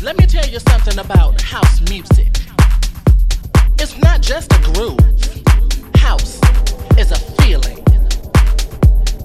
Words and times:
Let 0.00 0.16
me 0.16 0.26
tell 0.26 0.46
you 0.46 0.60
something 0.60 0.96
about 1.00 1.40
house 1.40 1.80
music. 1.90 2.28
It's 3.80 3.98
not 3.98 4.22
just 4.22 4.52
a 4.52 4.58
groove. 4.72 4.98
House 5.96 6.40
is 6.96 7.10
a 7.10 7.18
feeling. 7.42 7.84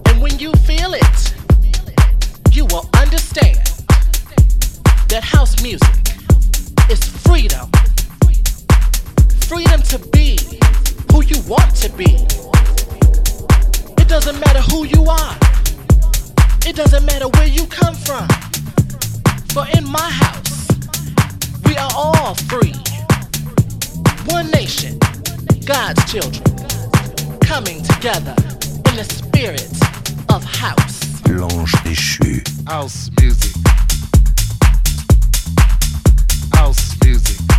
And 0.07 0.20
when 0.20 0.39
you 0.39 0.52
feel 0.66 0.96
it, 0.96 1.34
you 2.52 2.66
will 2.66 2.89
understand 2.96 3.59
that 5.09 5.21
house 5.23 5.62
music 5.62 5.96
is 6.90 7.04
freedom. 7.04 7.70
Freedom 9.48 9.80
to 9.84 10.00
be 10.10 10.40
who 11.12 11.24
you 11.24 11.40
want 11.48 11.76
to 11.76 11.90
be. 11.94 12.18
It 14.02 14.08
doesn't 14.08 14.40
matter 14.40 14.62
who 14.71 14.86
you 14.86 15.05
are. 15.05 15.38
It 16.66 16.76
doesn't 16.76 17.05
matter 17.05 17.28
where 17.30 17.48
you 17.48 17.68
come 17.68 17.94
from. 17.94 18.28
For 19.54 19.68
in 19.78 19.87
my 19.87 20.10
house, 20.10 20.53
we 21.73 21.79
are 21.79 21.91
all 21.95 22.36
free. 22.36 22.73
One 24.27 24.51
nation, 24.51 25.00
God's 25.65 26.04
children, 26.11 26.43
coming 27.39 27.82
together 27.82 28.36
in 28.89 28.96
the 28.96 29.04
spirit 29.04 29.71
of 30.29 30.43
house. 30.43 31.01
L'ange 31.27 31.73
déchu. 31.83 32.44
House 32.67 33.09
music. 33.19 33.55
House 36.53 36.95
music. 37.03 37.53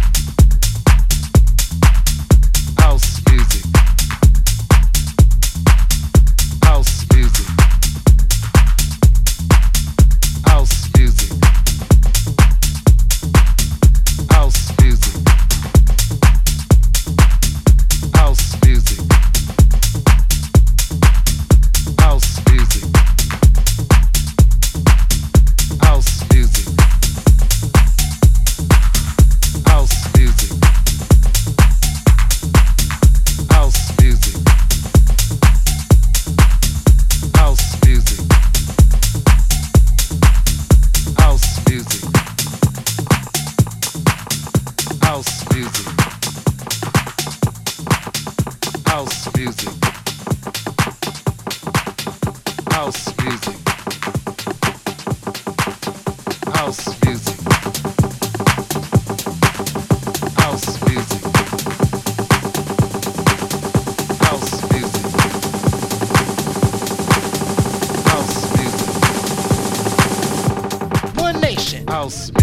House 72.04 72.33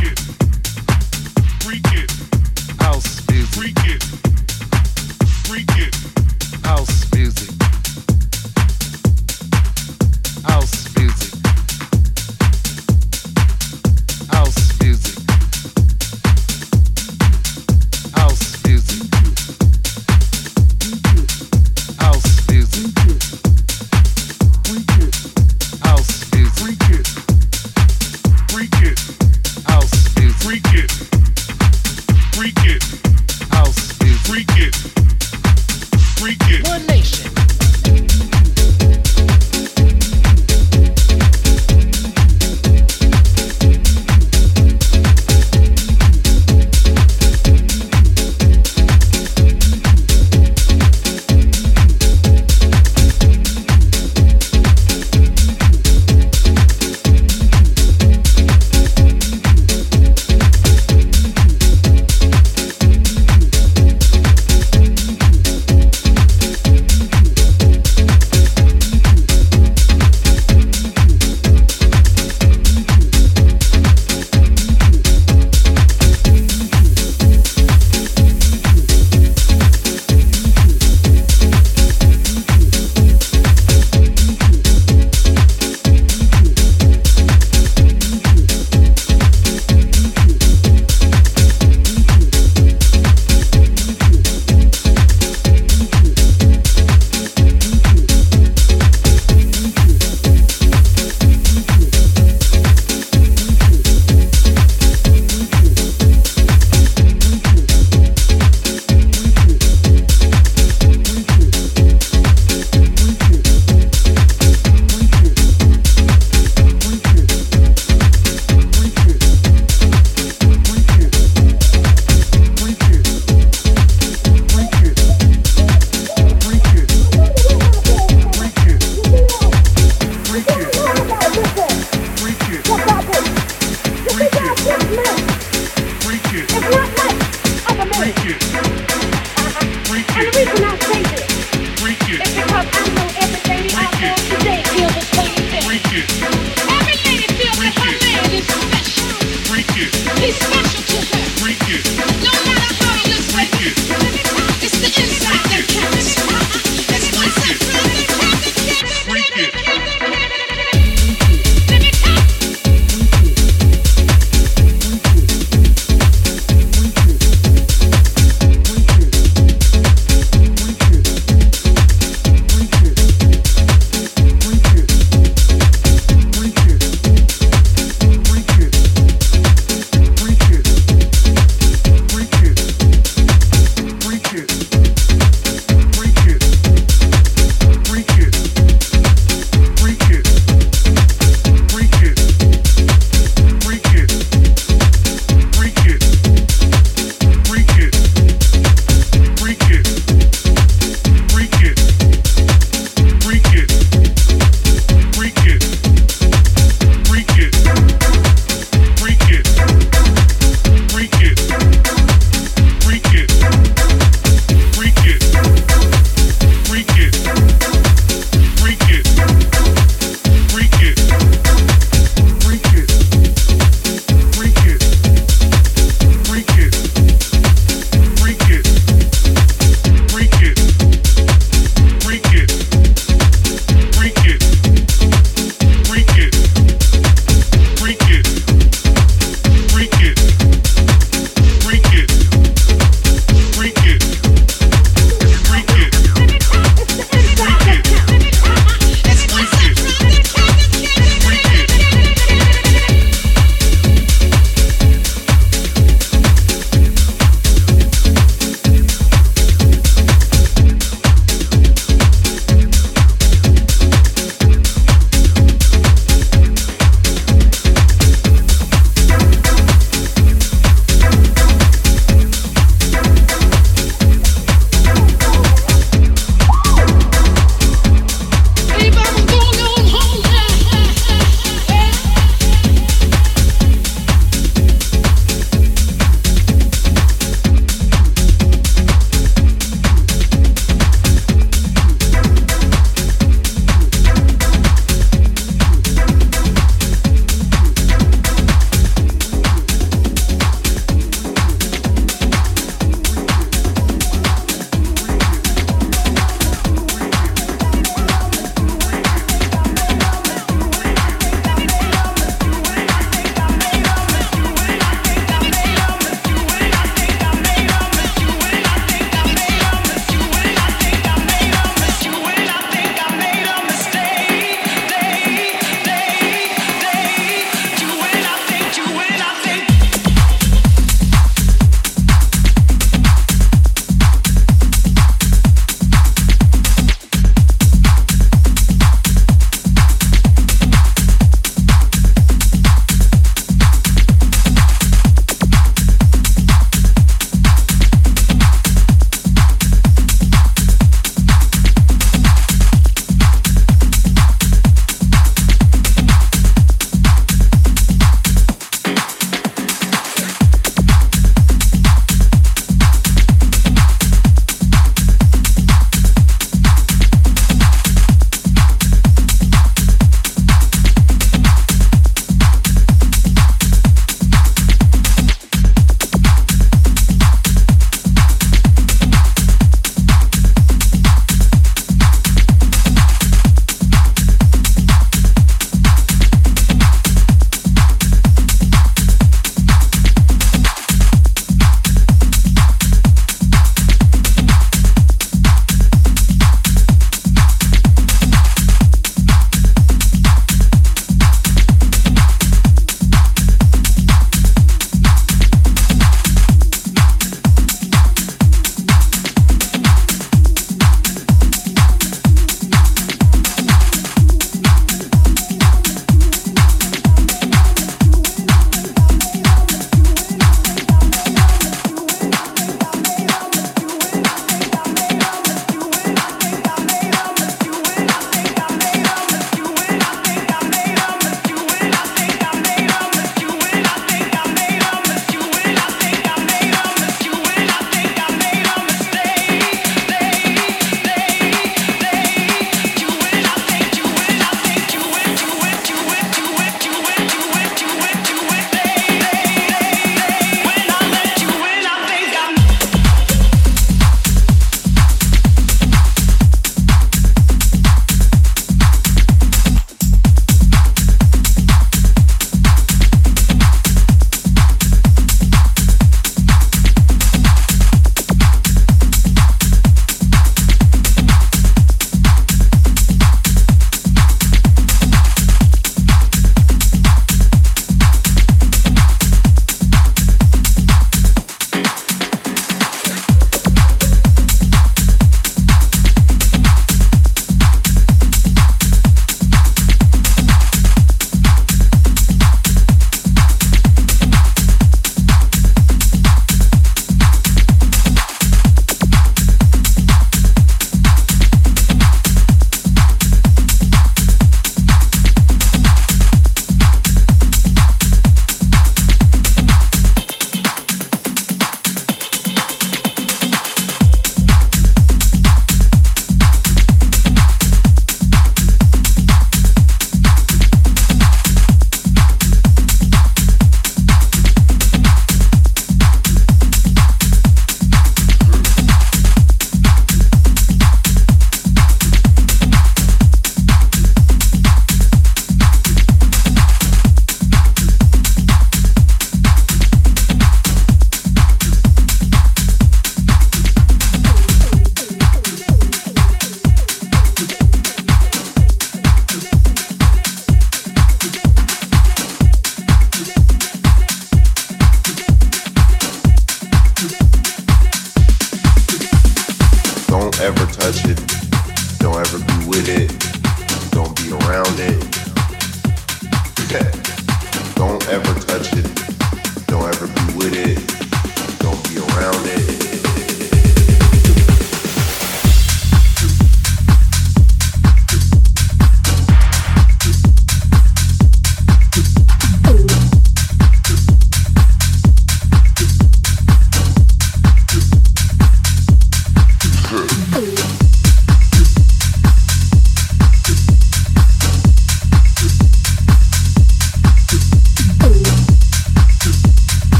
get 0.00 0.41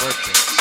birthday. 0.00 0.57